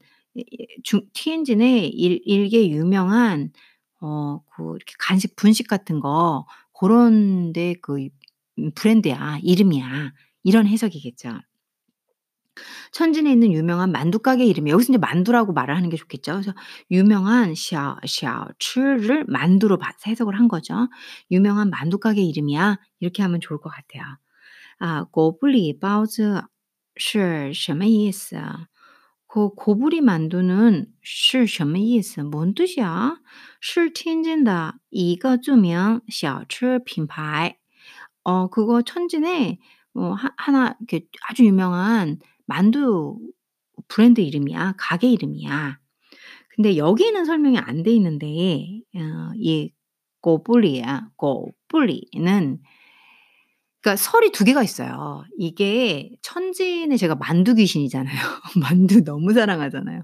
[0.84, 3.52] 중 티엔진의 일, 일개 유명한
[4.02, 8.10] 어 그 이렇게 간식 분식 같은 거 그런 데그
[8.60, 11.40] 음, 브랜드야 이름이야 이런 해석이겠죠.
[12.92, 16.34] 천진에 있는 유명한 만두 가게 이름이 여기서 이제 만두라고 말을 하는 게 좋겠죠.
[16.34, 16.54] 그래서
[16.92, 20.88] 유명한 샤샤츠를 만두로 해석을 한 거죠.
[21.32, 24.04] 유명한 만두 가게 이름이야 이렇게 하면 좋을 것 같아요.
[24.80, 26.42] 아, 고블리 바우즈
[26.97, 28.37] 是什么意思?
[29.27, 32.23] 그 고부리 만두는 是什么意思?
[32.23, 33.19] 뭔 뜻이야?
[33.61, 37.59] 是天津的一个著名小吃品牌.
[38.25, 39.59] 어 그거 천진에
[39.95, 43.19] 어 하 하나 이렇게 아주 유명한 만두
[43.89, 44.75] 브랜드 이름이야.
[44.79, 45.79] 가게 이름이야.
[46.57, 48.27] 근데 여기는 설명이 안 돼 있는데
[48.95, 49.73] 어 이
[50.23, 52.61] 狗不理야 狗不理는
[53.86, 55.26] 그러니까 설이 두 개가 있어요.
[55.38, 58.16] 이게 천지는 제가 만두 귀신이잖아요.
[58.60, 60.02] 만두 너무 사랑하잖아요.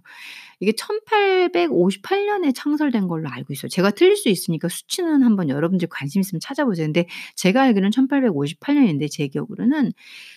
[0.60, 3.70] 이게 1858년에 창설된 걸로 알고 있어요.
[3.70, 6.86] 제가 틀릴 수 있으니까 수치는 한번 여러분들 관심 있으면 찾아보세요.
[6.86, 9.94] 근데 제가 알기로는 1858년인데 제 기억으로는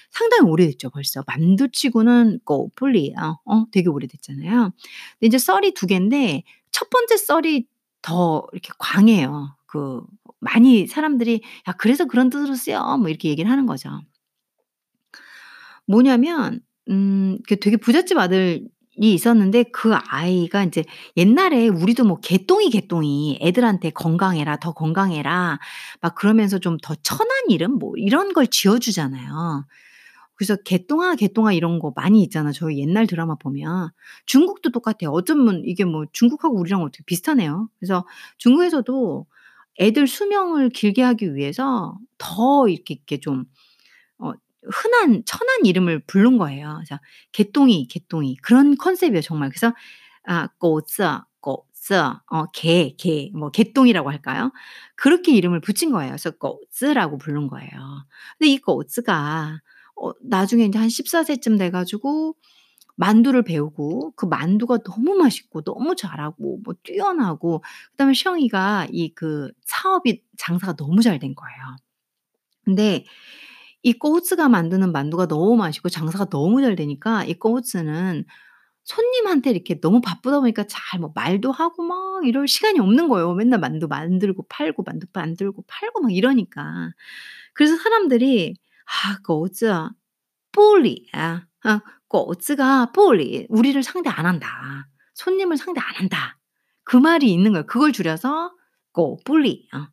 [0.09, 1.23] 상당히 오래됐죠, 벌써.
[1.27, 4.71] 만두치고는 거풀리, 어, 어, 되게 오래됐잖아요.
[4.71, 7.67] 근데 이제 썰이 두 개인데 첫 번째 썰이
[8.01, 9.55] 더 이렇게 광해요.
[9.67, 10.01] 그
[10.45, 13.91] 많이 사람들이 "야 그래서 그런 뜻으로 쓰여." 뭐 이렇게 얘기를 하는 거죠.
[15.87, 18.67] 뭐냐면 음그 되게 부잣집 아들이
[18.99, 20.85] 있었는데 그 아이가 인제
[21.17, 24.59] 옛날에 우리도 뭐 개똥이, 개똥이 애들한테 "건강해라.
[24.59, 25.59] 더 건강해라."
[26.01, 29.67] 막 그러면서 좀 더 천한 이름 뭐 이런 걸 지어 주잖아요.
[30.37, 33.91] 그래서 개똥아, 개똥아 이런 거 많이 있잖아요 저희 옛날 드라마 보면.
[34.27, 35.11] 중국도 똑같아요.
[35.13, 37.69] 어쩌면 이게 뭐 중국하고 우리랑 어떻게 비슷하네요.
[37.81, 38.05] 그래서
[38.39, 39.27] 중국에서도
[39.81, 43.45] 애들 수명을 길게 하기 위해서 더 이렇게, 이렇게 좀
[44.19, 44.33] 어,
[44.73, 46.83] 흔한 천한 이름을 부른 거예요.
[46.89, 47.01] 자,
[47.33, 49.51] 개똥이, 개똥이 그런 컨셉이에요, 정말.
[49.51, 49.75] 그래서
[50.25, 54.53] 아, 꼬짜, 꼬짜, 어, 개, 개, 뭐 개똥이라고 할까요?
[54.97, 56.11] 그렇게 이름을 붙인 거예요.
[56.13, 57.71] 그래서 꼬츠라고 부른 거예요.
[58.39, 59.61] 근데 이 꼬츠가
[59.97, 62.37] 어, 나중에 이제 한 14세쯤 돼가지고
[62.97, 70.23] 만두를 배우고 그 만두가 너무 맛있고 너무 잘하고 뭐 뛰어나고 그다음에 시영이가 이 그 사업이
[70.39, 71.77] 장사가 너무 잘 된 거예요.
[72.65, 73.05] 근데
[73.83, 78.25] 이 꼬우츠가 만드는 만두가 너무 맛있고 장사가 너무 잘 되니까 이 꼬우츠는
[78.85, 83.35] 손님한테 이렇게 너무 바쁘다 보니까 잘 뭐 말도 하고 막 이럴 시간이 없는 거예요.
[83.35, 86.93] 맨날 만두 만들고 팔고 만두 만들고 팔고 막 이러니까.
[87.55, 88.55] 그래서 사람들이
[88.87, 89.67] 아, 그 꼬우츠
[90.53, 91.47] 뽀리야.
[91.65, 91.81] 아, 어,
[92.15, 94.87] 꼬츠가 뽀리 우리를 상대 안 한다.
[95.15, 96.39] 손님을 상대 안 한다.
[96.85, 97.67] 그 말이 있는 거예요.
[97.67, 98.53] 그걸 줄여서
[98.93, 99.67] 꼬 뿔리.
[99.75, 99.89] 어.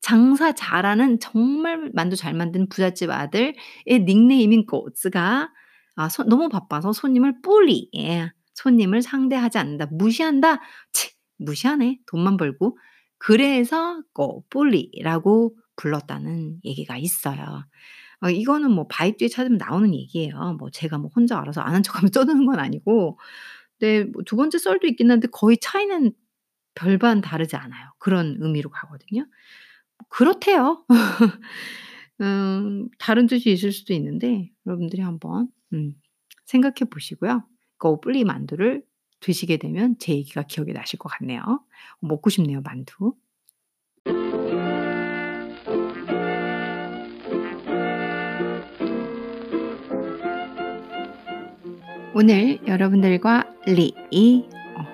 [0.00, 3.56] 장사 잘하는 정말 만두 잘 만든 부잣집 아들의
[3.88, 5.50] 닉네임인 꼬츠가
[5.96, 7.90] 아, 소, 너무 바빠서 손님을 뿔리.
[7.96, 8.30] 예.
[8.54, 9.86] 손님을 상대하지 않는다.
[9.90, 10.60] 무시한다.
[10.92, 11.98] 치, 무시하네.
[12.06, 12.78] 돈만 벌고.
[13.18, 17.64] 그래서 꼬 뿔리라고 불렀다는 얘기가 있어요.
[18.20, 20.56] 어 이거는 뭐 바이두에 찾으면 나오는 얘기예요.
[20.58, 22.10] 뭐 제가 뭐 혼자 알아서 아는 척하면서
[22.42, 23.18] 떠드는 건 아니고.
[23.80, 26.12] 네 뭐 2 번째 썰도 있긴 한데 거의 차이는
[26.74, 27.90] 별반 다르지 않아요.
[27.98, 29.26] 그런 의미로 가거든요.
[30.10, 30.84] 그렇대요.
[32.22, 35.94] 음 다른 뜻이 있을 수도 있는데 여러분들이 한번 음
[36.46, 37.44] 생각해 보시고요.
[37.78, 38.84] 거뿔리 만두를
[39.20, 41.42] 드시게 되면 제 얘기가 기억이 나실 것 같네요.
[42.02, 43.14] 먹고 싶네요, 만두.
[52.20, 54.44] 오늘 여러분들과 리, 이,
[54.74, 54.84] 어,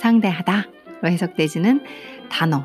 [0.00, 0.64] 상대하다로
[1.04, 1.84] 해석되지는
[2.28, 2.64] 단어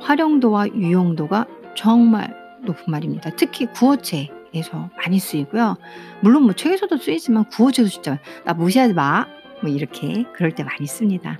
[0.00, 1.44] 활용도와 유용도가
[1.76, 3.28] 정말 높은 말입니다.
[3.36, 5.76] 특히 구어체에서 많이 쓰이고요.
[6.22, 9.26] 물론 뭐 책에서도 쓰이지만 구어체도 진짜 나 무시하지 마.
[9.60, 11.38] 뭐 이렇게 그럴 때 많이 씁니다.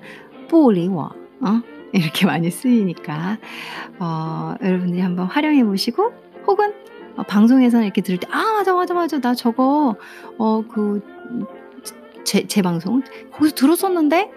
[0.48, 1.10] 뿌리워.
[1.40, 1.62] 어?
[1.94, 3.38] 이렇게 많이 쓰이니까
[3.98, 6.12] 어, 여러분들이 한번 활용해 보시고
[6.46, 6.74] 혹은
[7.16, 9.96] 어, 방송에서는 이렇게 들을 때 아 맞아 맞아 맞아 나 저거
[10.36, 11.15] 어 그
[12.24, 13.02] 제 제 방송
[13.32, 14.30] 거기서 들었었는데?'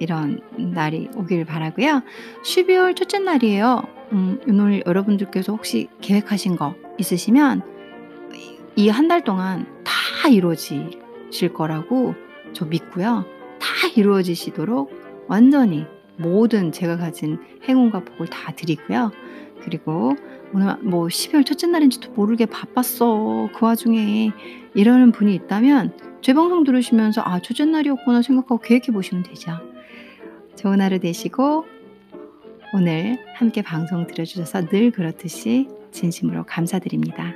[0.00, 2.02] 이런 날이 오길 바라고요.
[2.44, 3.82] 12월 첫째 날이에요.
[4.12, 7.62] 음 오늘 여러분들께서 혹시 계획하신 거 있으시면
[8.76, 12.14] 이 한 달 동안 다 이루어지실 거라고
[12.52, 13.24] 저 믿고요.
[13.58, 13.66] 다
[13.96, 15.86] 이루어지시도록 완전히
[16.16, 19.10] 모든 제가 가진 행운과 복을 다 드리고요.
[19.62, 20.14] 그리고
[20.54, 23.50] 오늘 뭐 "12월 첫째 날인지도 모르게 바빴어.
[23.54, 24.32] 그 와중에."
[24.74, 29.52] 이러는 분이 있다면 제 방송 들으시면서 '아 첫째 날이었구나.' 생각하고 계획해 보시면 되죠.
[30.56, 31.64] 좋은 하루 되시고
[32.74, 37.34] 오늘 함께 방송 들어 주셔서 늘 그렇듯이 진심으로 감사드립니다.